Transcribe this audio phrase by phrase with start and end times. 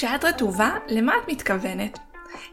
[0.00, 1.98] כשאת רטובה, למה את מתכוונת?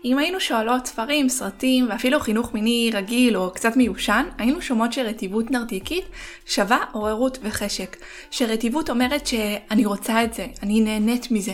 [0.06, 5.52] אם היינו שואלות ספרים, סרטים ואפילו חינוך מיני רגיל או קצת מיושן, היינו שומעות שרטיבות
[5.52, 6.06] נרתיקית
[6.46, 7.98] שווה עוררות וחשק.
[8.32, 11.54] שרטיבות אומרת שאני רוצה את זה, אני נהנית מזה.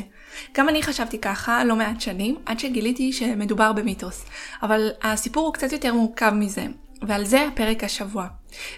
[0.57, 4.25] גם אני חשבתי ככה לא מעט שנים, עד שגיליתי שמדובר במיתוס.
[4.63, 6.65] אבל הסיפור הוא קצת יותר מורכב מזה,
[7.01, 8.27] ועל זה הפרק השבוע.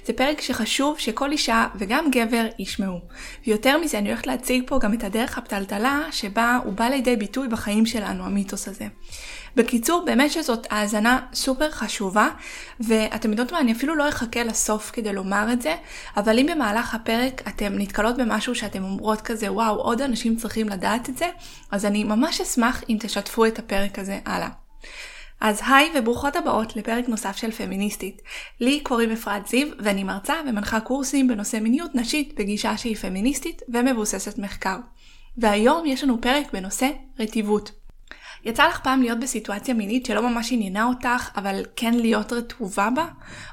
[0.06, 3.00] זה פרק שחשוב שכל אישה וגם גבר ישמעו.
[3.48, 7.48] ויותר מזה, אני הולכת להציג פה גם את הדרך הפתלתלה שבה הוא בא לידי ביטוי
[7.48, 8.88] בחיים שלנו, המיתוס הזה.
[9.56, 12.30] בקיצור, באמת שזאת האזנה סופר חשובה,
[12.80, 15.76] ואתם יודעות מה, אני אפילו לא אחכה לסוף כדי לומר את זה,
[16.18, 21.10] אבל אם במהלך הפרק אתם נתקלות במשהו שאתם אומרות כזה, וואו, עוד אנשים צריכים לדעת
[21.10, 21.30] את זה,
[21.72, 24.50] אז אני ממש אשמח אם תשתפו את הפרק הזה הלאה.
[25.46, 28.22] אז היי וברוכות הבאות לפרק נוסף של פמיניסטית.
[28.60, 34.38] לי קוראים אפרת זיו ואני מרצה ומנחה קורסים בנושא מיניות נשית בגישה שהיא פמיניסטית ומבוססת
[34.38, 34.78] מחקר.
[35.38, 37.72] והיום יש לנו פרק בנושא רטיבות.
[38.46, 43.08] יצא לך פעם להיות בסיטואציה מינית שלא ממש עניינה אותך, אבל כן להיות רטובה בה?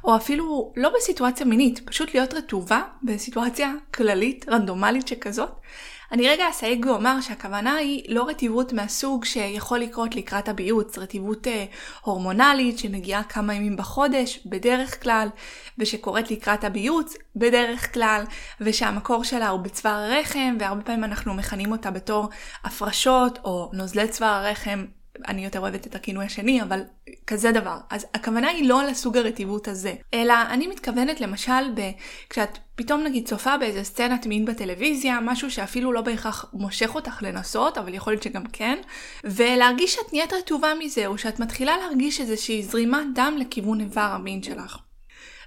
[0.04, 5.50] או אפילו לא בסיטואציה מינית, פשוט להיות רטובה בסיטואציה כללית, רנדומלית שכזאת?
[6.12, 11.64] אני רגע אסייג ואומר שהכוונה היא לא רטיבות מהסוג שיכול לקרות לקראת הביוץ, רטיבות אה,
[12.00, 15.28] הורמונלית שמגיעה כמה ימים בחודש, בדרך כלל,
[15.78, 18.24] ושקורית לקראת הביוץ, בדרך כלל,
[18.60, 22.28] ושהמקור שלה הוא בצוואר הרחם, והרבה פעמים אנחנו מכנים אותה בתור
[22.64, 24.84] הפרשות או נוזלי צוואר הרחם
[25.28, 26.80] אני יותר אוהבת את הכינוי השני, אבל
[27.26, 27.78] כזה דבר.
[27.90, 31.80] אז הכוונה היא לא לסוג הרטיבות הזה, אלא אני מתכוונת למשל ב...
[32.30, 37.78] כשאת פתאום נגיד צופה באיזה סצנת מין בטלוויזיה, משהו שאפילו לא בהכרח מושך אותך לנסות,
[37.78, 38.78] אבל יכול להיות שגם כן,
[39.24, 44.42] ולהרגיש שאת נהיית רטובה מזה, או שאת מתחילה להרגיש איזושהי זרימת דם לכיוון איבר המין
[44.42, 44.78] שלך.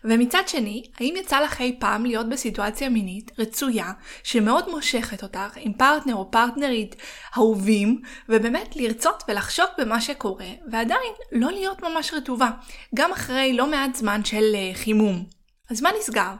[0.06, 3.92] ומצד שני, האם יצא לך אי פעם להיות בסיטואציה מינית רצויה,
[4.23, 6.95] שמאוד מושכת אותך, עם פרטנר או פרטנרית
[7.38, 12.49] אהובים, ובאמת לרצות ולחשוק במה שקורה, ועדיין לא להיות ממש רטובה,
[12.95, 15.26] גם אחרי לא מעט זמן של uh, חימום.
[15.70, 16.32] אז מה נסגר?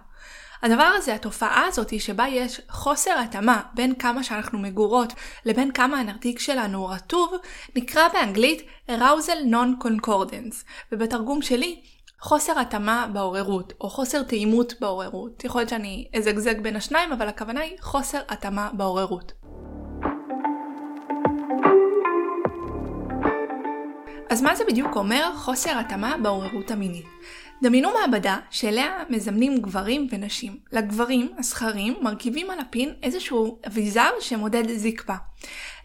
[0.64, 5.14] הדבר הזה, התופעה הזאת שבה יש חוסר התאמה בין כמה שאנחנו מגורות
[5.46, 7.34] לבין כמה הנרתיק שלנו רטוב,
[7.75, 8.62] נקרא באנגלית
[8.92, 10.56] arousal non-concordance,
[10.92, 11.81] ובתרגום שלי
[12.20, 15.44] חוסר התאמה בעוררות, או חוסר תאימות בעוררות.
[15.44, 19.34] יכול להיות שאני אזגזג בין השניים, אבל הכוונה היא חוסר התאמה בעוררות.
[24.30, 27.06] אז מה זה בדיוק אומר חוסר התאמה בעוררות המינית?
[27.64, 30.58] דמיינו מעבדה שאליה מזמנים גברים ונשים.
[30.72, 35.16] לגברים, הזכרים, מרכיבים על הפין איזשהו אביזר שמודד זקפה.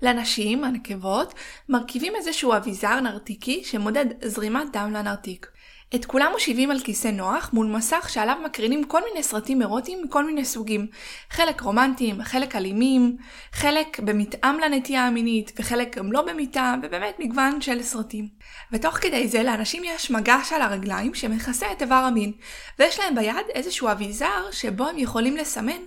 [0.03, 1.35] לנשים, הנקבות,
[1.69, 5.47] מרכיבים איזשהו אביזר נרתיקי שמודד זרימת דם לנרתיק.
[5.95, 10.25] את כולם מושיבים על כיסא נוח מול מסך שעליו מקרינים כל מיני סרטים אירוטיים מכל
[10.25, 10.87] מיני סוגים.
[11.31, 13.17] חלק רומנטיים, חלק אלימים,
[13.53, 18.29] חלק במתאם לנטייה המינית וחלק גם לא במתאם, ובאמת מגוון של סרטים.
[18.73, 22.33] ותוך כדי זה לאנשים יש מגש על הרגליים שמכסה את איבר המין,
[22.79, 25.83] ויש להם ביד איזשהו אביזר שבו הם יכולים לסמן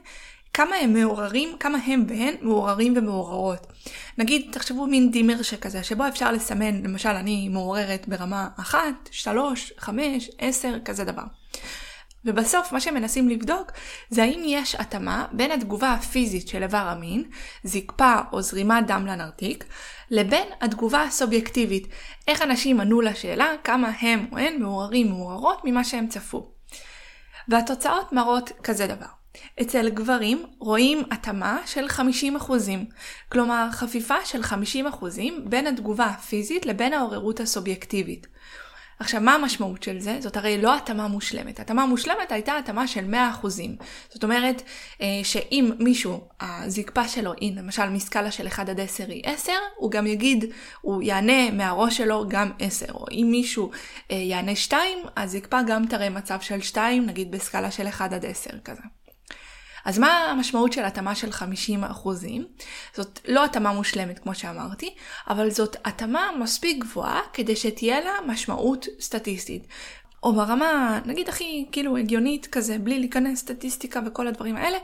[0.54, 3.68] כמה הם מעוררים, כמה הם והן מעוררים ומעוררות.
[4.18, 8.80] נגיד, תחשבו מין דימר שכזה, שבו אפשר לסמן, למשל, אני מעוררת ברמה 1,
[9.12, 11.24] 3, 5, 10, כזה דבר.
[12.26, 13.72] ובסוף מה שמנסים לבדוק
[14.10, 17.24] זה האם יש התאמה בין התגובה הפיזית של איבר המין,
[17.64, 19.66] זקפה או זרימת דם לנרתיק,
[20.12, 21.88] לבין התגובה הסובייקטיבית,
[22.28, 26.52] איך אנשים ענו לשאלה כמה הם או הן מעוררים מעוררות ממה שהם צפו.
[27.48, 29.23] והתוצאות מראות כזה דבר.
[29.62, 32.52] אצל גברים רואים התאמה של 50%,
[33.30, 34.56] כלומר חפיפה של 50%
[35.44, 38.28] בין התגובה הפיזית לבין העוררות הסובייקטיבית.
[39.00, 40.18] עכשיו, מה המשמעות של זה?
[40.20, 41.60] זאת הרי לא התאמה מושלמת.
[41.60, 43.14] התאמה מושלמת הייתה התאמה של
[43.44, 43.48] 100%.
[44.10, 44.62] זאת אומרת,
[45.02, 49.92] אה, שאם מישהו, הזקפה שלו היא למשל מסקאלה של 1 עד 10 היא 10, הוא
[49.92, 50.46] גם יגיד,
[50.82, 52.94] הוא יענה מהראש שלו גם 10.
[52.94, 53.72] או אם מישהו
[54.12, 58.50] אה, יענה 2, הזקפה גם תראה מצב של 2, נגיד בסקאלה של 1 עד 10
[58.64, 58.84] כזה.
[59.86, 62.10] אז מה המשמעות של התאמה של 50%?
[62.96, 64.96] זאת לא התאמה מושלמת כמו שאמרתי,
[65.30, 69.68] אבל זאת התאמה מספיק גבוהה כדי שתהיה לה משמעות סטטיסטית.
[70.24, 74.78] או ברמה, נגיד הכי כאילו הגיונית כזה, בלי להיכנס סטטיסטיקה וכל הדברים האלה,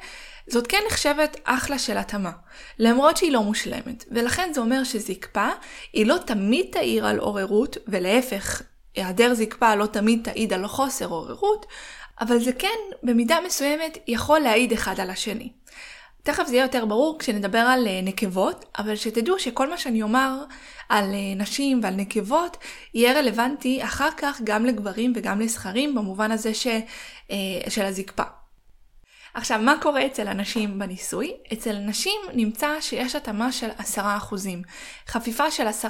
[0.47, 2.31] זאת כן נחשבת אחלה של התאמה,
[2.79, 4.05] למרות שהיא לא מושלמת.
[4.11, 5.49] ולכן זה אומר שזקפה
[5.93, 8.61] היא לא תמיד תעיר על עוררות, ולהפך,
[8.95, 11.65] היעדר זקפה לא תמיד תעיד על חוסר עוררות,
[12.21, 15.51] אבל זה כן, במידה מסוימת, יכול להעיד אחד על השני.
[16.23, 20.43] תכף זה יהיה יותר ברור כשנדבר על אה, נקבות, אבל שתדעו שכל מה שאני אומר
[20.89, 22.57] על אה, נשים ועל נקבות
[22.93, 26.67] יהיה רלוונטי אחר כך גם לגברים וגם לזכרים במובן הזה ש,
[27.31, 27.37] אה,
[27.69, 28.38] של הזקפה.
[29.33, 31.33] עכשיו, מה קורה אצל אנשים בניסוי?
[31.53, 34.01] אצל נשים נמצא שיש התאמה של 10%.
[35.07, 35.87] חפיפה של 10%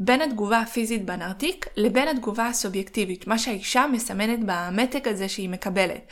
[0.00, 6.06] בין התגובה הפיזית בנרתיק לבין התגובה הסובייקטיבית, מה שהאישה מסמנת במתג הזה שהיא מקבלת.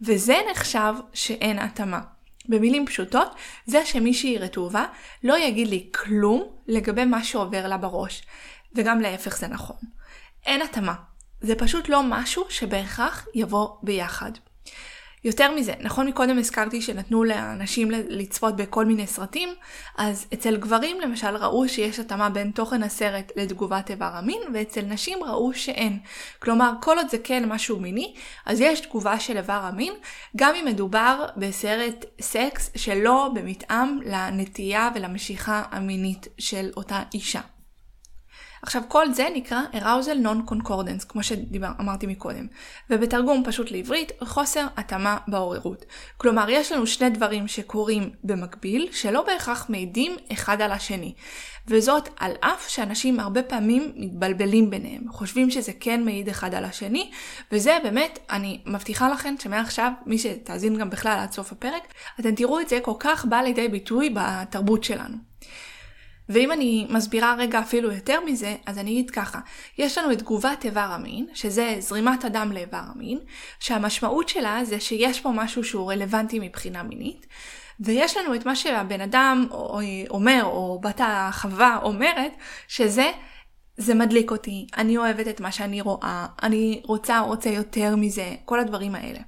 [0.00, 2.00] וזה נחשב שאין התאמה.
[2.48, 3.34] במילים פשוטות,
[3.66, 4.84] זה שמישהי רטובה
[5.24, 8.22] לא יגיד לי כלום לגבי מה שעובר לה בראש.
[8.74, 9.76] וגם להפך זה נכון.
[10.46, 10.94] אין התאמה.
[11.40, 14.32] זה פשוט לא משהו שבהכרח יבוא ביחד.
[15.24, 19.48] יותר מזה, נכון מקודם הזכרתי שנתנו לאנשים לצפות בכל מיני סרטים,
[19.98, 25.24] אז אצל גברים למשל ראו שיש התאמה בין תוכן הסרט לתגובת איבר המין, ואצל נשים
[25.24, 25.98] ראו שאין.
[26.38, 28.14] כלומר, כל עוד זה כן משהו מיני,
[28.46, 29.92] אז יש תגובה של איבר המין,
[30.36, 37.40] גם אם מדובר בסרט סקס שלא במתאם לנטייה ולמשיכה המינית של אותה אישה.
[38.62, 42.46] עכשיו כל זה נקרא arousal non-concordance, כמו שאמרתי מקודם,
[42.90, 45.84] ובתרגום פשוט לעברית, חוסר התאמה בעוררות.
[46.16, 51.14] כלומר, יש לנו שני דברים שקורים במקביל, שלא בהכרח מעידים אחד על השני.
[51.68, 57.10] וזאת על אף שאנשים הרבה פעמים מתבלבלים ביניהם, חושבים שזה כן מעיד אחד על השני,
[57.52, 61.82] וזה באמת, אני מבטיחה לכם שמעכשיו, מי שתאזין גם בכלל עד סוף הפרק,
[62.20, 65.31] אתם תראו את זה כל כך בא לידי ביטוי בתרבות שלנו.
[66.32, 69.38] ואם אני מסבירה רגע אפילו יותר מזה, אז אני אגיד ככה,
[69.78, 73.18] יש לנו את תגובת איבר המין, שזה זרימת הדם לאיבר המין,
[73.60, 77.26] שהמשמעות שלה זה שיש פה משהו שהוא רלוונטי מבחינה מינית,
[77.80, 79.46] ויש לנו את מה שהבן אדם
[80.10, 82.32] אומר, או בת החווה אומרת,
[82.68, 83.10] שזה
[83.76, 88.60] זה מדליק אותי, אני אוהבת את מה שאני רואה, אני רוצה, רוצה יותר מזה, כל
[88.60, 89.18] הדברים האלה.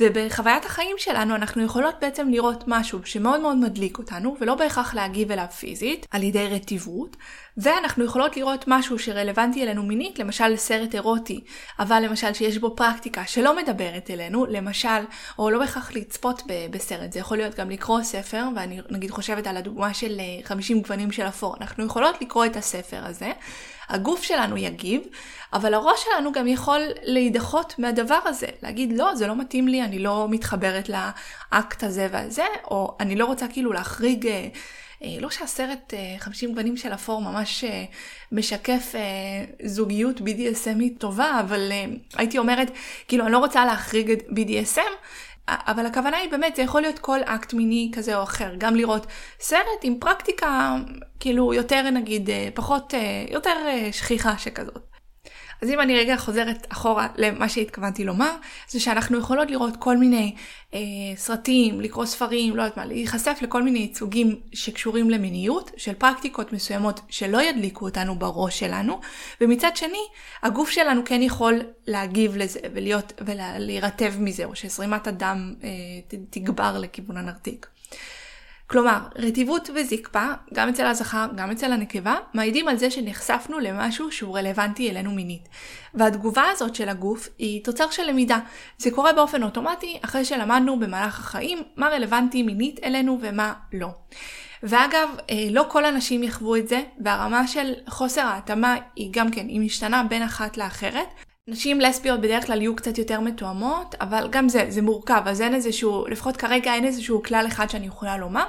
[0.00, 5.32] ובחוויית החיים שלנו אנחנו יכולות בעצם לראות משהו שמאוד מאוד מדליק אותנו, ולא בהכרח להגיב
[5.32, 7.16] אליו פיזית, על ידי רטיבות,
[7.56, 11.40] ואנחנו יכולות לראות משהו שרלוונטי אלינו מינית, למשל סרט אירוטי,
[11.78, 14.88] אבל למשל שיש בו פרקטיקה שלא מדברת אלינו, למשל,
[15.38, 19.56] או לא בהכרח לצפות בסרט, זה יכול להיות גם לקרוא ספר, ואני נגיד חושבת על
[19.56, 23.32] הדוגמה של 50 אה, גוונים של אפור, אנחנו יכולות לקרוא את הספר הזה,
[23.88, 25.02] הגוף שלנו יגיב,
[25.52, 29.98] אבל הראש שלנו גם יכול להידחות מהדבר הזה, להגיד לא, זה לא מתאים לי, אני
[29.98, 34.26] לא מתחברת לאקט הזה והזה, או אני לא רוצה כאילו להחריג...
[34.26, 34.48] אה,
[35.02, 37.64] אה, לא שהסרט 50 אה, גוונים של אפור ממש
[38.32, 38.94] משקף
[39.64, 41.72] זוגיות BDSMית טובה, אבל
[42.14, 42.70] הייתי אומרת,
[43.08, 44.90] כאילו אני לא רוצה להחריג את BDSM,
[45.48, 48.54] אבל הכוונה היא באמת, זה יכול להיות כל אקט מיני כזה או אחר.
[48.58, 49.06] גם לראות
[49.40, 50.76] סרט עם פרקטיקה,
[51.20, 52.94] כאילו יותר נגיד, פחות,
[53.30, 53.54] יותר
[53.92, 54.95] שכיחה שכזאת.
[55.62, 58.32] אז אם אני רגע חוזרת אחורה למה שהתכוונתי לומר,
[58.68, 60.34] זה שאנחנו יכולות לראות כל מיני
[60.74, 60.80] אה,
[61.16, 67.00] סרטים, לקרוא ספרים, לא יודעת מה, להיחשף לכל מיני ייצוגים שקשורים למיניות, של פרקטיקות מסוימות
[67.08, 69.00] שלא ידליקו אותנו בראש שלנו,
[69.40, 70.06] ומצד שני,
[70.42, 75.68] הגוף שלנו כן יכול להגיב לזה ולהיות, ולהירטב מזה, או שזרימת הדם אה,
[76.30, 77.66] תגבר לכיוון הנרתיק.
[78.66, 84.38] כלומר, רטיבות וזקפה, גם אצל הזכר, גם אצל הנקבה, מעידים על זה שנחשפנו למשהו שהוא
[84.38, 85.48] רלוונטי אלינו מינית.
[85.94, 88.38] והתגובה הזאת של הגוף היא תוצר של למידה.
[88.78, 93.88] זה קורה באופן אוטומטי אחרי שלמדנו במהלך החיים מה רלוונטי מינית אלינו ומה לא.
[94.62, 99.48] ואגב, אה, לא כל הנשים יחוו את זה, והרמה של חוסר ההתאמה היא גם כן,
[99.48, 101.08] היא משתנה בין אחת לאחרת,
[101.48, 105.54] נשים לסביות בדרך כלל יהיו קצת יותר מתואמות, אבל גם זה, זה מורכב, אז אין
[105.54, 108.44] איזשהו, לפחות כרגע אין איזשהו כלל אחד שאני יכולה לומר,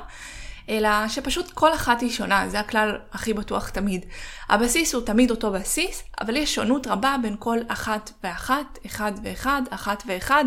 [0.69, 4.05] אלא שפשוט כל אחת היא שונה, זה הכלל הכי בטוח תמיד.
[4.49, 9.61] הבסיס הוא תמיד אותו בסיס, אבל יש שונות רבה בין כל אחת ואחת, אחד ואחד,
[9.69, 10.45] אחת ואחד,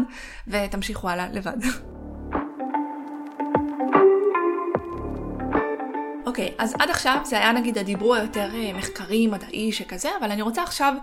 [0.49, 1.57] ותמשיכו הלאה לבד.
[6.31, 10.31] אוקיי, okay, אז עד עכשיו זה היה נגיד הדיבור היותר אה, מחקרי, מדעי שכזה, אבל
[10.31, 10.95] אני רוצה עכשיו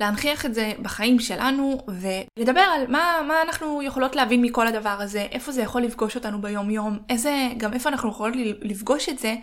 [0.00, 5.26] להנכיח את זה בחיים שלנו ולדבר על מה, מה אנחנו יכולות להבין מכל הדבר הזה,
[5.32, 9.34] איפה זה יכול לפגוש אותנו ביום יום, איזה, גם איפה אנחנו יכולות לפגוש את זה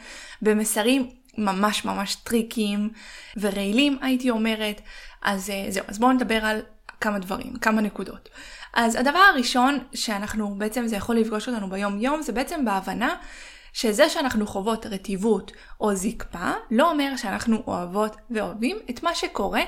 [0.42, 2.90] במסרים ממש ממש טריקיים
[3.38, 4.82] ורעילים הייתי אומרת.
[5.22, 6.62] אז אה, זהו, אז בואו נדבר על
[7.02, 8.30] כמה דברים, כמה נקודות.
[8.74, 13.16] אז הדבר הראשון שאנחנו בעצם זה יכול לפגוש אותנו ביום יום זה בעצם בהבנה
[13.74, 15.52] שזה שאנחנו חוות רטיבות
[15.82, 19.62] או זקפה, לא אומר שאנחנו אוהבות ואוהבים את מה שקורה,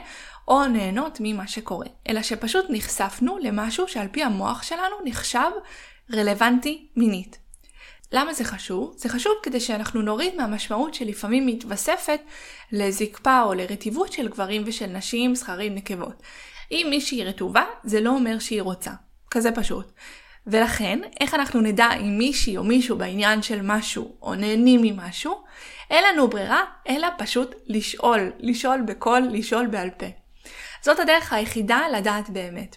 [0.48, 5.50] או נהנות ממה שקורה, אלא שפשוט נחשפנו למשהו שעל פי המוח שלנו נחשב
[6.14, 7.38] רלוונטי מינית.
[8.12, 8.94] למה זה חשוב?
[8.98, 12.22] זה חשוב כדי שאנחנו נוריד מהמשמעות שלפעמים מתווספת
[12.72, 16.24] לזקפה או לרטיבות של גברים ושל נשים, זכרים, נקבות.
[16.72, 18.92] אם מישהי רטובה, זה לא אומר שהיא רוצה.
[19.32, 19.92] כזה פשוט.
[20.48, 25.44] ולכן, איך אנחנו נדע אם מישהי או מישהו בעניין של משהו, או נהנים ממשהו,
[25.90, 30.06] אין לנו ברירה, אלא פשוט לשאול, לשאול בקול, לשאול בעל פה.
[30.82, 32.76] זאת הדרך היחידה לדעת באמת.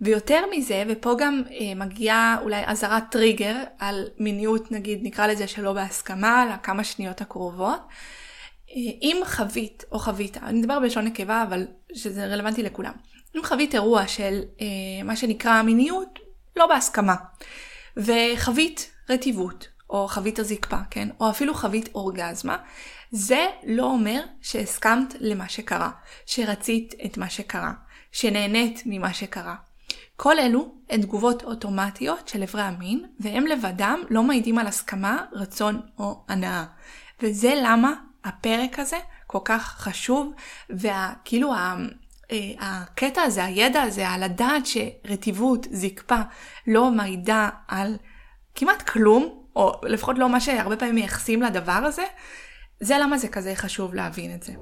[0.00, 5.72] ויותר מזה, ופה גם אה, מגיעה אולי אזהרת טריגר על מיניות, נגיד, נקרא לזה שלא
[5.72, 7.80] בהסכמה, לכמה שניות הקרובות.
[8.70, 12.92] אה, אם חווית או חווית, אני מדבר בלשון נקבה, אבל שזה רלוונטי לכולם.
[13.36, 14.66] אם חווית אירוע של אה,
[15.04, 16.18] מה שנקרא מיניות
[16.56, 17.14] לא בהסכמה,
[17.96, 21.08] וחווית רטיבות, או חווית הזקפה, כן?
[21.20, 22.56] או אפילו חווית אורגזמה,
[23.10, 25.90] זה לא אומר שהסכמת למה שקרה,
[26.26, 27.72] שרצית את מה שקרה,
[28.12, 29.54] שנהנית ממה שקרה.
[30.16, 35.80] כל אלו הן תגובות אוטומטיות של אברי המין, והם לבדם לא מעידים על הסכמה, רצון
[35.98, 36.64] או הנאה.
[37.22, 37.92] וזה למה
[38.24, 40.32] הפרק הזה כל כך חשוב,
[40.70, 41.54] וכאילו
[42.60, 46.20] הקטע הזה, הידע הזה, על לדעת שרטיבות, זקפה,
[46.66, 47.96] לא מעידה על
[48.54, 52.04] כמעט כלום, או לפחות לא מה שהרבה פעמים מייחסים לדבר הזה,
[52.80, 54.52] זה למה זה כזה חשוב להבין את זה.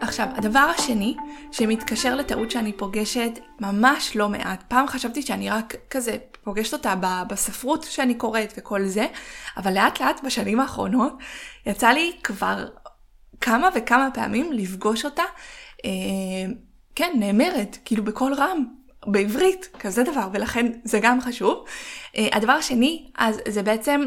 [0.00, 1.16] עכשיו, הדבר השני
[1.52, 6.94] שמתקשר לטעות שאני פוגשת ממש לא מעט, פעם חשבתי שאני רק כזה פוגשת אותה
[7.28, 9.06] בספרות שאני קוראת וכל זה,
[9.56, 11.18] אבל לאט לאט בשנים האחרונות
[11.66, 12.66] יצא לי כבר
[13.40, 15.22] כמה וכמה פעמים לפגוש אותה,
[15.84, 15.90] אה,
[16.94, 18.64] כן, נאמרת, כאילו בקול רם,
[19.06, 21.64] בעברית, כזה דבר, ולכן זה גם חשוב.
[22.16, 24.00] אה, הדבר השני, אז זה בעצם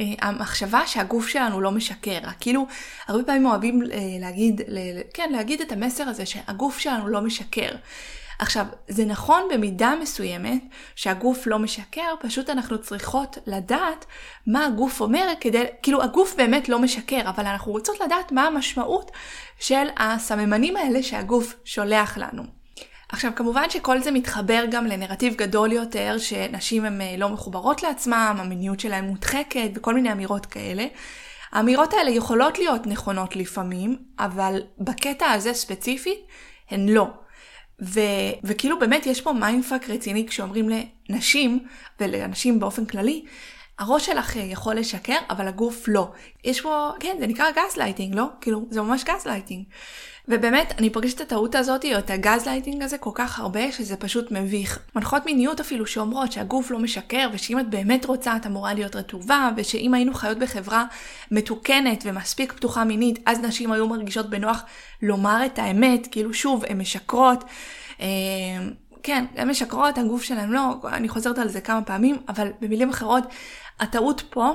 [0.00, 2.18] אה, המחשבה שהגוף שלנו לא משקר.
[2.40, 2.66] כאילו,
[3.08, 4.60] הרבה פעמים אוהבים אה, להגיד,
[5.14, 7.70] כן, להגיד את המסר הזה שהגוף שלנו לא משקר.
[8.40, 10.62] עכשיו, זה נכון במידה מסוימת
[10.94, 14.04] שהגוף לא משקר, פשוט אנחנו צריכות לדעת
[14.46, 19.10] מה הגוף אומר כדי, כאילו הגוף באמת לא משקר, אבל אנחנו רוצות לדעת מה המשמעות
[19.58, 22.42] של הסממנים האלה שהגוף שולח לנו.
[23.08, 28.36] עכשיו כמובן שכל זה מתחבר גם לנרטיב גדול יותר שנשים הן אה, לא מחוברות לעצמם,
[28.38, 30.86] המיניות שלהן מודחקת וכל מיני אמירות כאלה.
[31.52, 36.18] האמירות האלה יכולות להיות נכונות לפעמים, אבל בקטע הזה ספציפית
[36.70, 37.06] הן לא.
[37.82, 38.00] ו,
[38.44, 40.68] וכאילו באמת יש פה mindfuck רציני כשאומרים
[41.08, 41.66] לנשים,
[42.00, 43.24] ולאנשים באופן כללי,
[43.80, 46.10] הראש שלך יכול לשקר, אבל הגוף לא.
[46.44, 48.24] יש פה, כן, זה נקרא גז לייטינג, לא?
[48.40, 49.64] כאילו, זה ממש גז לייטינג.
[50.28, 53.96] ובאמת, אני פוגשת את הטעות הזאת, או את הגז לייטינג הזה כל כך הרבה, שזה
[53.96, 54.78] פשוט מביך.
[54.96, 59.50] מנחות מיניות אפילו שאומרות שהגוף לא משקר, ושאם את באמת רוצה את אמורה להיות רטובה,
[59.56, 60.84] ושאם היינו חיות בחברה
[61.30, 64.64] מתוקנת ומספיק פתוחה מינית, אז נשים היו מרגישות בנוח
[65.02, 67.44] לומר את האמת, כאילו שוב, הן משקרות.
[68.00, 68.06] אה,
[69.02, 73.24] כן, הן משקרות, הגוף שלהן לא, אני חוזרת על זה כמה פעמים, אבל במילים אחרות,
[73.80, 74.52] הטעות פה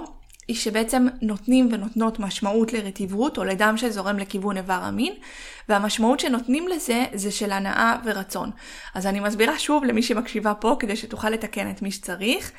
[0.47, 5.13] היא שבעצם נותנים ונותנות משמעות לרטיבות או לדם שזורם לכיוון איבר המין,
[5.69, 8.51] והמשמעות שנותנים לזה זה של הנאה ורצון.
[8.93, 12.51] אז אני מסבירה שוב למי שמקשיבה פה כדי שתוכל לתקן את מי שצריך.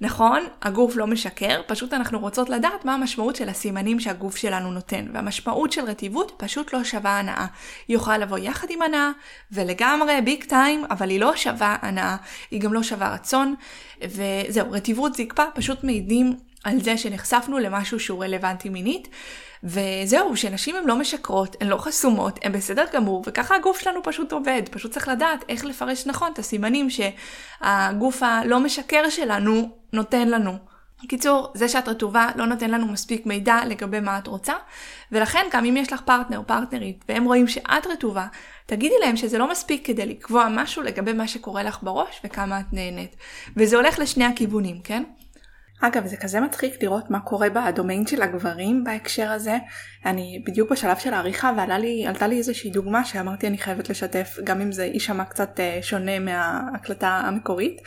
[0.00, 5.06] נכון, הגוף לא משקר, פשוט אנחנו רוצות לדעת מה המשמעות של הסימנים שהגוף שלנו נותן,
[5.12, 7.46] והמשמעות של רטיבות פשוט לא שווה הנאה.
[7.88, 9.10] היא יכולה לבוא יחד עם הנאה,
[9.52, 12.16] ולגמרי ביג טיים, אבל היא לא שווה הנאה,
[12.50, 13.54] היא גם לא שווה רצון,
[14.04, 19.08] וזהו, רטיבות זקפה פשוט מעידים על זה שנחשפנו למשהו שהוא רלוונטי מינית,
[19.64, 24.32] וזהו, שנשים הן לא משקרות, הן לא חסומות, הן בסדר גמור, וככה הגוף שלנו פשוט
[24.32, 24.62] עובד.
[24.70, 30.58] פשוט צריך לדעת איך לפרש נכון את הסימנים שהגוף הלא משקר שלנו נותן לנו.
[31.04, 34.54] בקיצור, זה שאת רטובה לא נותן לנו מספיק מידע לגבי מה את רוצה,
[35.12, 38.26] ולכן גם אם יש לך פרטנר או פרטנרית והם רואים שאת רטובה,
[38.66, 42.66] תגידי להם שזה לא מספיק כדי לקבוע משהו לגבי מה שקורה לך בראש וכמה את
[42.72, 43.16] נהנית.
[43.56, 45.02] וזה הולך לשני הכיוונים, כן?
[45.80, 49.58] אגב, זה כזה מצחיק לראות מה קורה בדומיין של הגברים בהקשר הזה.
[50.06, 54.60] אני בדיוק בשלב של העריכה ועלתה לי, לי איזושהי דוגמה שאמרתי אני חייבת לשתף, גם
[54.60, 57.80] אם זה יישמע קצת אה, שונה מההקלטה המקורית.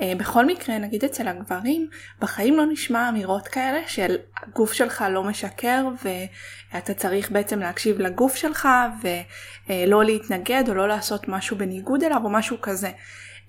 [0.00, 1.88] אה, בכל מקרה, נגיד אצל הגברים,
[2.20, 8.36] בחיים לא נשמע אמירות כאלה של הגוף שלך לא משקר ואתה צריך בעצם להקשיב לגוף
[8.36, 8.68] שלך
[9.02, 12.90] ולא להתנגד או לא לעשות משהו בניגוד אליו או משהו כזה.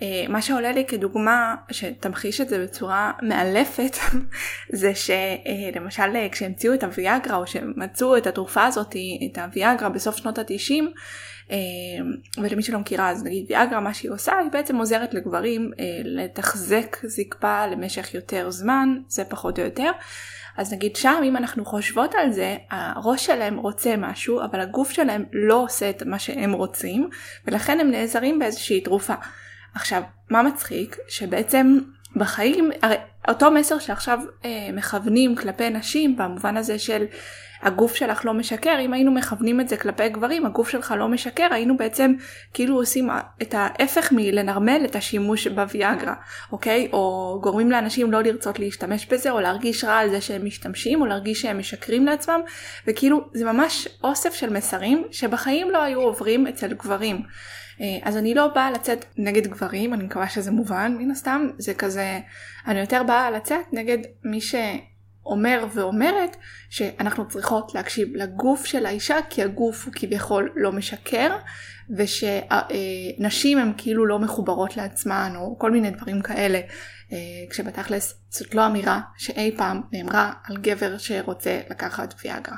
[0.01, 3.97] אה, מה שעולה לי כדוגמה שתמחיש את זה בצורה מאלפת
[4.81, 8.95] זה שלמשל אה, כשהמציאו את הוויאגרה או שמצאו את התרופה הזאת
[9.31, 10.91] את הוויאגרה בסוף שנות התשעים
[11.51, 11.57] אה,
[12.37, 15.71] ולמי שלא מכירה אז נגיד ויאגרה מה שהיא עושה היא בעצם עוזרת לגברים
[16.03, 19.91] לתחזק זקפה למשך יותר זמן זה פחות או יותר.
[20.57, 25.25] אז נגיד שם אם אנחנו חושבות על זה הראש שלהם רוצה משהו אבל הגוף שלהם
[25.33, 27.09] לא עושה את מה שהם רוצים
[27.47, 29.13] ולכן הם נעזרים באיזושהי תרופה.
[29.77, 30.97] עכשיו, מה מצחיק?
[31.07, 31.77] שבעצם
[32.15, 32.95] בחיים, הרי
[33.27, 37.05] אותו מסר שעכשיו אה, מכוונים כלפי נשים במובן הזה של
[37.61, 41.47] הגוף שלך לא משקר, אם היינו מכוונים את זה כלפי גברים, הגוף שלך לא משקר,
[41.51, 42.13] היינו בעצם
[42.53, 43.09] כאילו עושים
[43.41, 46.13] את ההפך מלנרמל את השימוש בוויאגרה,
[46.51, 46.89] אוקיי?
[46.93, 51.05] או גורמים לאנשים לא לרצות להשתמש בזה, או להרגיש רע על זה שהם משתמשים, או
[51.05, 52.41] להרגיש שהם משקרים לעצמם,
[52.87, 57.23] וכאילו זה ממש אוסף של מסרים שבחיים לא היו עוברים אצל גברים.
[57.81, 61.73] אה, אז אני לא באה לצאת נגד גברים, אני מקווה שזה מובן מן הסתם, זה
[61.73, 62.19] כזה,
[62.67, 66.37] אני יותר באה לצאת נגד מי שאומר ואומרת
[66.69, 71.37] שאנחנו צריכות להקשיב לגוף של האישה כי הגוף הוא כביכול לא משקר
[71.89, 76.59] ושנשים הן כאילו לא מחוברות לעצמן או כל מיני דברים כאלה
[77.11, 77.17] אה,
[77.49, 82.57] כשבתכלס זאת לא אמירה שאי פעם נאמרה על גבר שרוצה לקחת ויאגרה.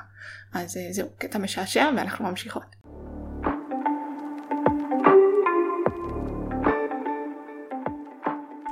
[0.53, 2.75] אז אה, זהו קטע משעשע ואנחנו ממשיכות.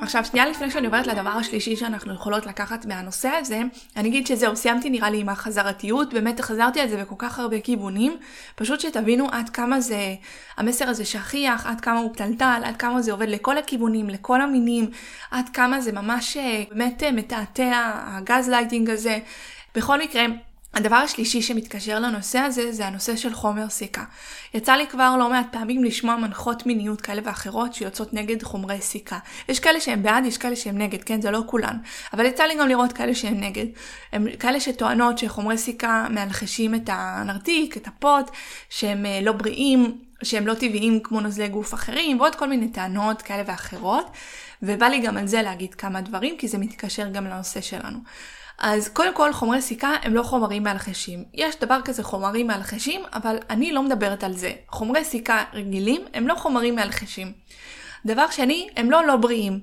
[0.08, 3.62] עכשיו שנייה לפני שאני עוברת לדבר השלישי שאנחנו יכולות לקחת מהנושא הזה,
[3.96, 7.60] אני אגיד שזהו, סיימתי נראה לי עם החזרתיות, באמת חזרתי על זה בכל כך הרבה
[7.60, 8.18] כיוונים,
[8.56, 10.16] פשוט שתבינו עד כמה זה,
[10.58, 14.90] המסר הזה שכיח, עד כמה הוא פתלתל, עד כמה זה עובד לכל הכיוונים, לכל המינים,
[15.32, 19.20] עד כמה זה ממש אה, באמת אה, מתעתע, הגז לייטינג הזה.
[19.76, 20.24] בכל מקרה,
[20.78, 24.04] הדבר השלישי שמתקשר לנושא הזה זה הנושא של חומר סיכה.
[24.54, 29.20] יצא לי כבר לא מעט פעמים לשמוע מנחות מיניות כאלה ואחרות שיוצאות נגד חומרי סיכה.
[29.50, 31.22] יש כאלה שהם בעד, יש כאלה שהם נגד, כן?
[31.22, 31.78] זה לא כולן.
[32.14, 33.66] אבל יצא לי גם לראות כאלה שהם נגד.
[34.12, 38.32] הם כאלה שטוענות שחומרי סיכה מאלחשים את הנרתיק, את הפוט,
[38.70, 43.22] שהם אה, לא בריאים, שהם לא טבעיים כמו נוזלי גוף אחרים, ועוד כל מיני טענות
[43.22, 44.12] כאלה ואחרות.
[44.62, 48.00] ובא לי גם על זה להגיד כמה דברים, כי זה מתקשר גם לנושא שלנו.
[48.60, 51.24] אז קודם כל חומרי סיכה הם לא חומרים מאלחשים.
[51.34, 54.52] יש דבר כזה חומרים מאלחשים, אבל אני לא מדברת על זה.
[54.70, 57.34] חומרי סיכה רגילים הם לא חומרים מאלחשים.
[58.06, 59.60] דבר שני, הם לא לא בריאים.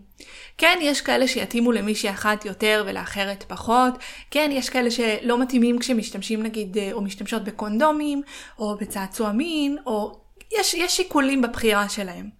[0.58, 3.94] כן, יש כאלה שיתאימו למישהי אחת יותר ולאחרת פחות.
[4.30, 8.22] כן, יש כאלה שלא מתאימים כשמשתמשים נגיד, או משתמשות בקונדומים,
[8.58, 10.20] או בצעצוע מין, או...
[10.58, 12.30] יש, יש שיקולים בבחירה שלהם.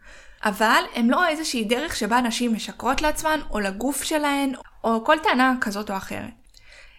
[0.44, 4.52] אבל הם לא איזושהי דרך שבה נשים משקרות לעצמן, או לגוף שלהן,
[4.84, 6.43] או כל טענה כזאת או אחרת.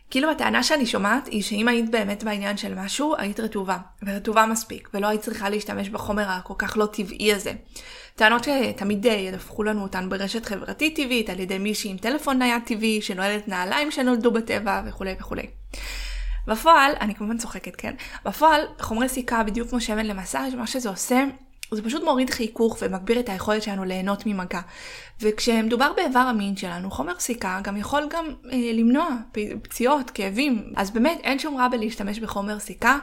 [0.09, 4.89] כאילו הטענה שאני שומעת היא שאם היית באמת בעניין של משהו, היית רטובה, ורטובה מספיק,
[4.93, 7.53] ולא היית צריכה להשתמש בחומר הכל כך לא טבעי הזה.
[8.15, 13.01] טענות שתמיד ידווחו לנו אותן ברשת חברתית טבעית, על ידי מישהי עם טלפון נייד טבעי,
[13.01, 15.48] שנועלת נעליים שנולדו בטבע וכולי וכולי.
[16.48, 17.96] בפועל, אני כמובן צוחקת, כן?
[18.25, 21.24] בפועל, חומרי סיכה, בדיוק כמו שמן למסאז', מה שזה עושה,
[21.72, 24.62] זה פשוט מוריד חיכוך ומגביר את היכולת שלנו ליהנות ממגע.
[25.22, 29.08] וכשמדובר באיבר המין שלנו, חומר סיכה גם יכול גם אה, למנוע
[29.62, 30.74] פציעות, כאבים.
[30.75, 32.98] אז באמת אין שום רע בלהשתמש בחומר סיכה.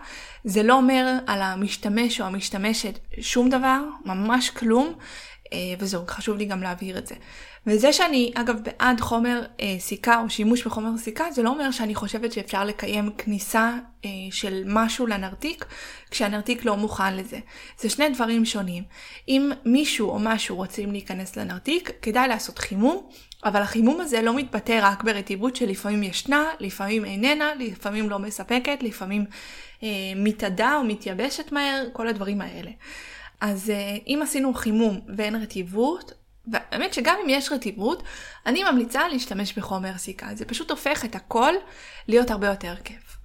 [0.45, 4.95] זה לא אומר על המשתמש או המשתמשת שום דבר, ממש כלום.
[5.53, 7.15] אה, וזהו, חשוב לי גם להבהיר את זה.
[7.67, 11.95] וזה שאני, אגב, בעד חומר אה, סיכה או שימוש בחומר סיכה, זה לא אומר שאני
[11.95, 13.73] חושבת שאפשר לקיים כניסה
[14.05, 15.65] אה, של משהו לנרתיק,
[16.11, 17.39] כשהנרתיק לא מוכן לזה.
[17.81, 18.85] זה שני דברים שונים.
[19.29, 23.07] אם מישהו או משהו רוצים להיכנס לנרתיק, כדאי לעשות חימום,
[23.45, 29.25] אבל החימום הזה לא מתבטא רק ברטיבות שלפעמים ישנה, לפעמים איננה, לפעמים לא מספקת, לפעמים
[29.83, 32.71] אה, מתאדה או מתייבשת מהר, כל הדברים האלה.
[33.41, 38.03] אז אה, אם עשינו חימום ואין רטיבות, והאמת שגם אם יש רטיבות,
[38.47, 40.35] אני ממליצה להשתמש בחומר סיכה.
[40.35, 41.53] זה פשוט הופך את הכל
[42.09, 43.19] להיות הרבה יותר כיף.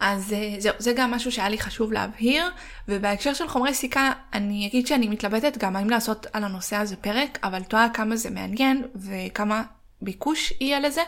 [0.00, 2.50] אז אה, זהו, זה גם משהו שהיה לי חשוב להבהיר,
[2.88, 7.38] ובהקשר של חומרי סיכה, אני אגיד שאני מתלבטת גם האם לעשות על הנושא הזה פרק,
[7.42, 9.62] אבל תוהה כמה זה מעניין וכמה
[10.02, 11.02] ביקוש יהיה לזה.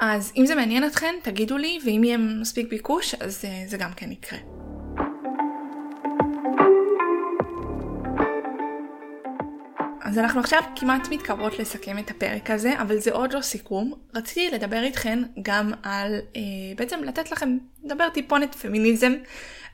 [0.00, 3.92] אז אם זה מעניין אתכן, תגידו לי, ואם יהיה מספיק ביקוש, אז אה, זה גם
[3.92, 4.57] כן יקרה.
[10.08, 13.92] אז אנחנו עכשיו כמעט מתקרבות לסכם את הפרק הזה, אבל זה עוד לא סיכום.
[14.14, 16.40] רציתי לדבר איתכן גם על, אה,
[16.76, 19.12] בעצם לתת לכם, לדבר טיפונת פמיניזם,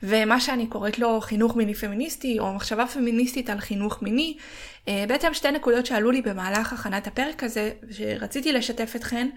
[0.03, 4.37] ומה שאני קוראת לו חינוך מיני פמיניסטי, או מחשבה פמיניסטית על חינוך מיני.
[4.87, 9.29] אה, בעצם שתי נקודות שעלו לי במהלך הכנת הפרק הזה, שרציתי לשתף אתכן.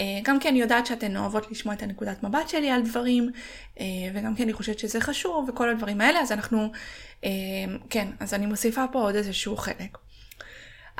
[0.00, 3.30] אה, גם כי אני יודעת שאתן אוהבות לשמוע את הנקודת מבט שלי על דברים,
[3.80, 6.72] אה, וגם כי אני חושבת שזה חשוב וכל הדברים האלה, אז אנחנו,
[7.24, 7.30] אה,
[7.90, 9.98] כן, אז אני מוסיפה פה עוד איזשהו חלק.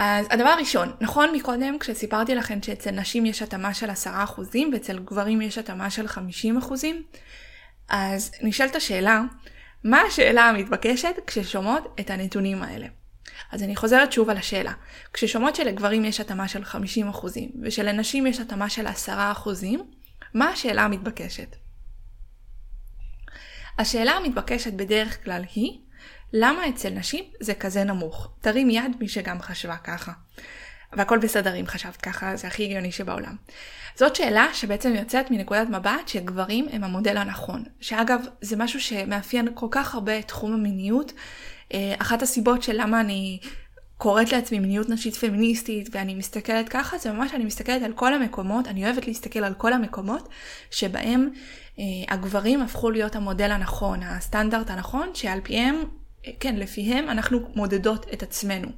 [0.03, 3.95] אז הדבר הראשון, נכון מקודם כשסיפרתי לכם שאצל נשים יש התאמה של 10%
[4.73, 6.19] ואצל גברים יש התאמה של 50%?
[7.89, 9.23] אז נשאלת השאלה,
[9.85, 12.87] מה השאלה המתבקשת כששומעות את הנתונים האלה?
[13.53, 14.73] אז אני חוזרת שוב על השאלה.
[15.13, 16.77] כששומעות שלגברים יש התאמה של 50%
[17.63, 19.11] ושלנשים יש התאמה של 10%,
[20.35, 21.57] מה השאלה המתבקשת?
[23.79, 25.79] השאלה המתבקשת בדרך כלל היא,
[26.33, 28.29] למה אצל נשים זה כזה נמוך?
[28.40, 30.12] תרים יד מי שגם חשבה ככה.
[30.93, 33.37] והכל בסדר אם חשבת ככה, זה הכי הגיוני שבעולם.
[33.95, 37.64] זאת שאלה שבעצם יוצאת מנקודת מבט שגברים הם המודל הנכון.
[37.81, 41.12] שאגב, זה משהו שמאפיין כל כך הרבה את תחום המיניות.
[41.75, 43.40] אה, אחת הסיבות של למה אני
[43.97, 48.69] קוראת לעצמי מיניות נשית פמיניסטית ואני מסתכלת ככה, זה ממש אני מסתכלת על כל המקומות,
[48.69, 50.29] אני אוהבת להסתכל על כל המקומות
[50.71, 51.31] שבהם
[51.79, 55.83] אה, הגברים הפכו להיות המודל הנכון, הסטנדרט הנכון, שעל פיהם,
[56.40, 58.68] כן, לפיהם אנחנו מודדות את עצמנו.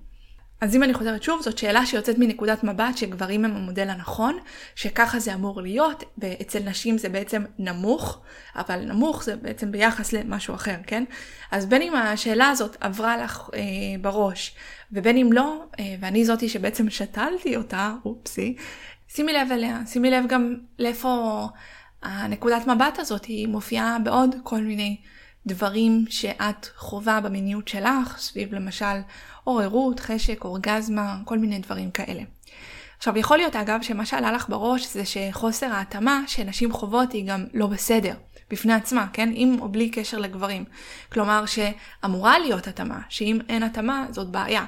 [0.62, 4.38] אז אם אני חוזרת שוב, זאת שאלה שיוצאת מנקודת מבט שגברים הם המודל הנכון,
[4.74, 8.20] שככה זה אמור להיות, ואצל נשים זה בעצם נמוך,
[8.56, 11.04] אבל נמוך זה בעצם ביחס למשהו אחר, כן?
[11.50, 13.60] אז בין אם השאלה הזאת עברה לך אה,
[14.00, 14.54] בראש,
[14.92, 18.56] ובין אם לא, אה, ואני זאתי שבעצם שתלתי אותה, אופסי,
[19.08, 21.46] שימי לב אליה, שימי לב גם לאיפה
[22.02, 24.96] הנקודת מבט הזאת היא מופיעה בעוד כל מיני
[25.46, 28.96] דברים שאת חווה במיניות שלך, סביב למשל
[29.44, 32.22] עוררות, חשק, אורגזמה, כל מיני דברים כאלה.
[32.98, 37.46] עכשיו, יכול להיות אגב שמה שעלה לך בראש זה שחוסר ההתאמה שנשים חוות היא גם
[37.54, 38.14] לא בסדר.
[38.50, 39.30] בפני עצמה, כן?
[39.34, 40.64] עם או בלי קשר לגברים.
[41.12, 44.64] כלומר שאמורה להיות התאמה, שאם אין התאמה זאת בעיה.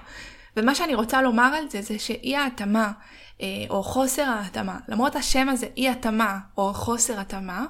[0.57, 2.93] ומה שאני רוצה לומר על זה זה שאי ההתאמה
[3.41, 7.67] אה, או חוסר ההתאמה, למרות השם הזה אי התאמה או חוסר התאמה,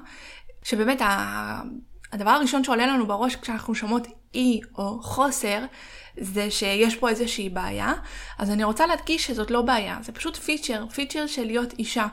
[0.63, 1.01] שבאמת
[2.15, 5.59] הדבר הראשון שעולה לנו בראש כשאנחנו שומעות אי או חוסר,
[6.17, 7.93] זה שיש פה איזושהי בעיה,
[8.37, 12.07] אז אני רוצה להדגיש שזאת לא בעיה, זה פשוט פיצ'ר, פיצ'ר של להיות אישה.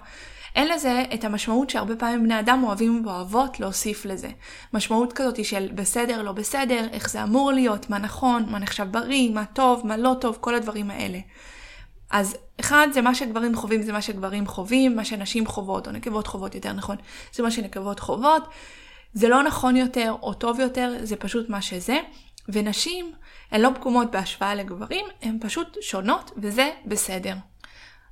[0.54, 4.28] אין לזה את המשמעות שהרבה פעמים בני אדם אוהבים ואוהבות להוסיף לזה.
[4.72, 9.30] משמעות כזאת של בסדר, לא בסדר, איך זה אמור להיות, מה נכון, מה נחשב בריא,
[9.30, 11.18] מה טוב, מה לא טוב, כל הדברים האלה.
[12.10, 16.26] אז אחד זה מה שגברים חווים זה מה שגברים חווים, מה שנשים חוות, או נקבות
[16.26, 16.96] חוות יותר נכון,
[17.32, 18.42] זה מה שנקבות חוות.
[19.14, 21.98] זה לא נכון יותר או טוב יותר, זה פשוט מה שזה.
[22.48, 23.12] ונשים
[23.50, 27.34] הן לא פגומות בהשוואה לגברים, הן פשוט שונות וזה בסדר.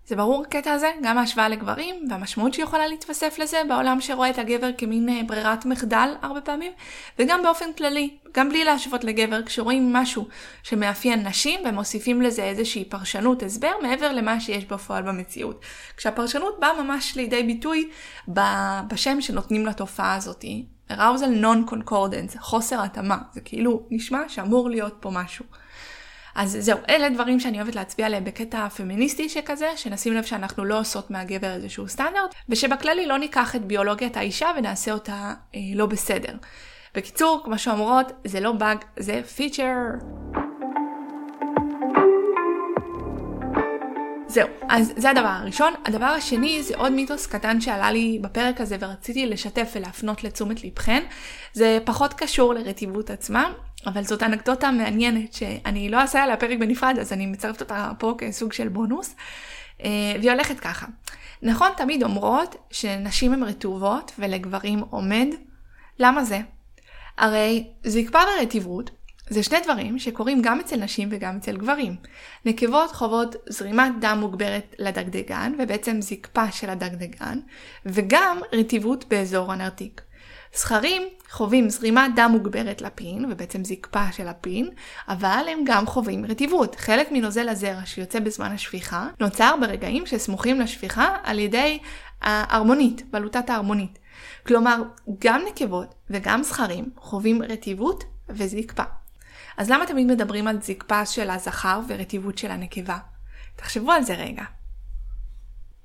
[0.07, 4.71] זה ברור הקטע הזה, גם ההשוואה לגברים, והמשמעות שיכולה להתווסף לזה בעולם שרואה את הגבר
[4.79, 6.73] כמין אה, ברירת מחדל הרבה פעמים,
[7.19, 10.29] וגם באופן כללי, גם בלי להשוות לגבר, כשרואים משהו
[10.63, 15.61] שמאפיין נשים ומוסיפים לזה איזושהי פרשנות, הסבר, מעבר למה שיש בפועל במציאות.
[15.97, 17.91] כשהפרשנות באה ממש לידי ביטוי
[18.89, 25.45] בשם שנותנים לתופעה הזאתי, arousal non-concordance, חוסר התאמה, זה כאילו נשמע שאמור להיות פה משהו.
[26.35, 30.81] אז זהו, אלה דברים שאני אוהבת להצביע עליהם בקטע פמיניסטי שכזה, שנשים לב שאנחנו לא
[30.81, 36.33] עושות מהגבר איזשהו סטנדרט, ושבכללי לא ניקח את ביולוגיית האישה ונעשה אותה אה, לא בסדר.
[36.95, 39.75] בקיצור, כמו שאומרות, זה לא באג, זה פיצ'ר.
[44.31, 45.75] זהו, אז זה הדבר הראשון.
[45.85, 51.05] הדבר השני זה עוד מיתוס קטן שעלה לי בפרק הזה ורציתי לשתף ולהפנות לתשומת לבכן.
[51.53, 53.53] זה פחות קשור לרטיבות עצמה,
[53.87, 58.15] אבל זאת אנקדוטה מעניינת שאני לא אעשה עליה פרק בנפרד, אז אני מצרפת אותה פה
[58.19, 59.15] כסוג של בונוס.
[59.85, 59.89] אה,
[60.19, 60.87] והיא הולכת ככה.
[61.43, 65.27] נכון, תמיד אומרות שנשים הן רטובות ולגברים עומד.
[65.99, 66.41] למה זה?
[67.19, 68.91] הרי זקפה ורטיבות
[69.31, 71.97] זה שני דברים שקורים גם אצל נשים וגם אצל גברים.
[72.45, 77.39] נקבות חוות זרימת דם מוגברת לדגדגן, ובעצם זקפה של הדגדגן,
[77.87, 80.01] וגם רטיבות באזור הנרתיק.
[80.55, 84.71] זכרים חווים זרימת דם מוגברת לפין, ובעצם זקפה של הפין,
[85.09, 86.77] אבל הם גם חווים רטיבות.
[86.77, 91.79] חלק מנוזל הזרע שיוצא בזמן השפיכה, נוצר ברגעים שסמוכים לשפיכה על ידי
[92.23, 93.99] ההרמונית, בלוטת ההרמונית.
[94.47, 94.83] כלומר,
[95.19, 99.00] גם נקבות וגם זכרים חווים רטיבות וזקפה.
[99.61, 102.99] אז למה תמיד מדברים על זקפה של הזכר ורטיבות של הנקבה?
[103.57, 104.43] תחשבו על זה רגע.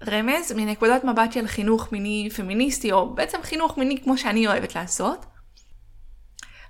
[0.07, 5.25] רמז מנקודת מבט של חינוך מיני פמיניסטי, או בעצם חינוך מיני כמו שאני אוהבת לעשות,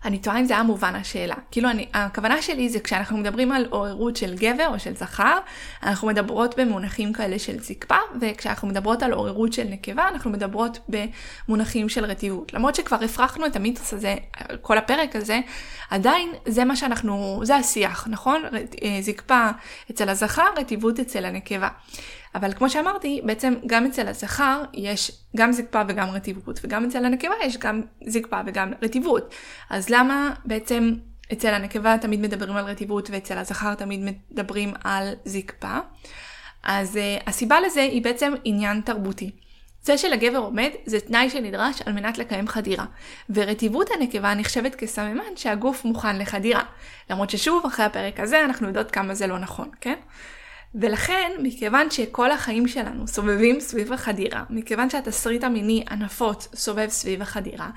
[0.06, 1.36] אני טועה אם זה היה מובן השאלה.
[1.52, 5.38] כאילו, אני, הכוונה שלי זה כשאנחנו מדברים על עוררות של גבר או של זכר,
[5.84, 10.80] אנחנו מדברות במונחים כאלה של זקפה, וכשאנחנו מדברות על עוררות של נקבה, אנחנו מדברות
[11.48, 12.54] במונחים של רטיבות.
[12.54, 14.16] למרות שכבר הפרחנו את המיתוס הזה,
[14.62, 15.40] כל הפרק הזה,
[15.90, 18.42] עדיין זה מה שאנחנו, זה השיח, נכון?
[18.84, 19.50] אה, זקפה
[19.92, 21.70] אצל הזכר, רטיבות אצל הנקבה.
[22.36, 27.34] אבל כמו שאמרתי, בעצם גם אצל הזכר יש גם זקפה וגם רטיבות, וגם אצל הנקבה
[27.44, 29.34] יש גם זקפה וגם רטיבות.
[29.70, 30.94] אז למה בעצם
[31.34, 34.00] אצל הנקבה תמיד מדברים על רטיבות ואצל הזכר תמיד
[34.32, 35.78] מדברים על זקפה?
[36.64, 39.32] אז uh, הסיבה לזה היא בעצם עניין תרבותי.
[39.82, 42.86] זה שלגבר עומד זה תנאי שנדרש על מנת לקיים חדירה,
[43.30, 46.64] ורטיבות הנקבה נחשבת כסממן שהגוף מוכן לחדירה.
[47.10, 49.96] למרות ששוב, אחרי הפרק הזה אנחנו יודעות כמה זה לא נכון, כן?
[50.82, 57.70] ולכן, מכיוון שכל החיים שלנו סובבים סביב החדירה, מכיוון שהתסריט המיני הנפוץ סובב סביב החדירה,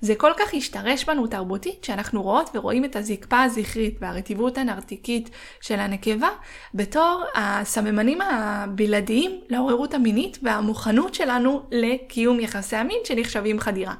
[0.00, 5.80] זה כל כך השתרש בנו תרבותית שאנחנו רואות ורואים את הזקפה הזכרית והרטיבות הנרתיקית של
[5.80, 6.28] הנקבה
[6.74, 13.94] בתור הסממנים הבלעדיים לעוררות המינית והמוכנות שלנו לקיום יחסי המין שנחשבים חדירה.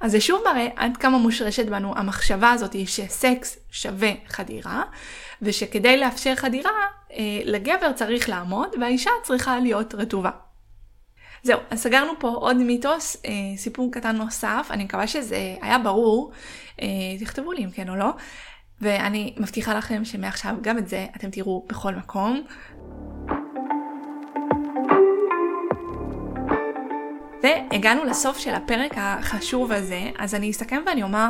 [0.00, 4.82] אז זה שוב מראה עד כמה מושרשת בנו המחשבה הזאת שסקס שווה חדירה,
[5.42, 6.70] ושכדי לאפשר חדירה,
[7.44, 10.30] לגבר צריך לעמוד והאישה צריכה להיות רטובה.
[11.42, 16.32] זהו, אז סגרנו פה עוד מיתוס, אה, סיפור קטן נוסף, אני מקווה שזה היה ברור,
[16.80, 16.86] אה,
[17.20, 18.10] תכתבו לי אם כן או לא,
[18.80, 22.42] ואני מבטיחה לכם שמעכשיו גם את זה אתם תראו בכל מקום.
[27.42, 31.28] והגענו לסוף של הפרק החשוב הזה, אז אני אסכם ואני אומר,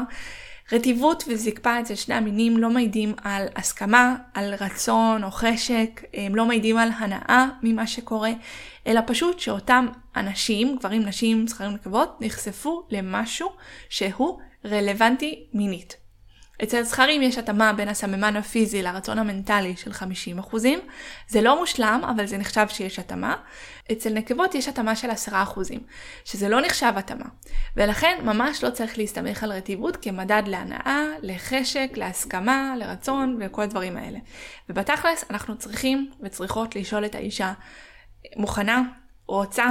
[0.73, 6.47] רטיבות וזקפה אצל שני המינים לא מעידים על הסכמה, על רצון או חשק, הם לא
[6.47, 8.31] מעידים על הנאה ממה שקורה,
[8.87, 13.49] אלא פשוט שאותם אנשים, גברים, נשים, זכרים נקבות, נחשפו למשהו
[13.89, 16.00] שהוא רלוונטי מינית.
[16.63, 20.57] אצל זכרים יש התאמה בין הסממן הפיזי לרצון המנטלי של 50%.
[21.29, 23.37] זה לא מושלם, אבל זה נחשב שיש התאמה.
[23.93, 25.33] אצל נקבות יש התאמה של 10%,
[26.25, 27.25] שזה לא נחשב התאמה.
[27.77, 34.19] ולכן ממש לא צריך להסתמך על רטיבות כמדד להנאה, לחשק, להסכמה, לרצון וכל הדברים האלה.
[34.69, 37.53] ובתכלס אנחנו צריכים וצריכות לשאול את האישה,
[38.37, 38.83] מוכנה?
[39.27, 39.67] רוצה?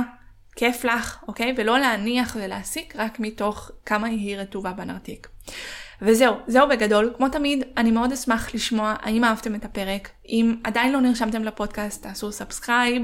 [0.55, 1.53] כיף לך, אוקיי?
[1.57, 5.27] ולא להניח ולהסיק רק מתוך כמה היא רטובה בנרתיק.
[6.01, 7.13] וזהו, זהו בגדול.
[7.17, 10.09] כמו תמיד, אני מאוד אשמח לשמוע האם אהבתם את הפרק.
[10.29, 13.03] אם עדיין לא נרשמתם לפודקאסט, תעשו subscribe.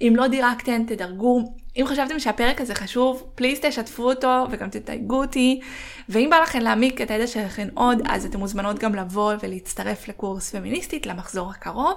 [0.00, 1.54] אם לא דירקתם, תדרגו.
[1.76, 5.60] אם חשבתם שהפרק הזה חשוב, פליז תשתפו אותו וגם תתייגו אותי.
[6.08, 10.50] ואם בא לכם להעמיק את הידע שלכם עוד, אז אתם מוזמנות גם לבוא ולהצטרף לקורס
[10.50, 11.94] פמיניסטית למחזור הקרוב.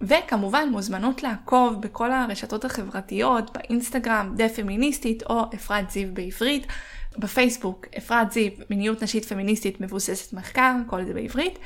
[0.00, 6.66] וכמובן מוזמנות לעקוב בכל הרשתות החברתיות, באינסטגרם, דה פמיניסטית או אפרת זיו בעברית.
[7.18, 11.58] בפייסבוק, אפרת זיו, מיניות נשית פמיניסטית מבוססת מחקר, כל זה בעברית.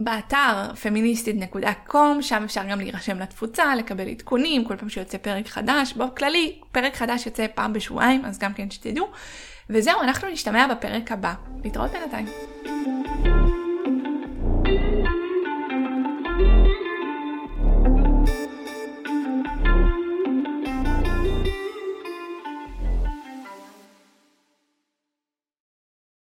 [0.00, 5.92] באתר פמיניסטית.com, שם אפשר גם להירשם לתפוצה, לקבל עדכונים, כל פעם שיוצא פרק חדש.
[5.92, 9.06] בכללי, פרק חדש יוצא פעם בשבועיים, אז גם כן שתדעו.
[9.70, 11.34] וזהו, אנחנו נשתמע בפרק הבא.
[11.64, 13.41] להתראות בינתיים.